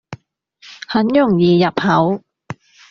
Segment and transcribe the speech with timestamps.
[0.87, 2.23] 很容易入口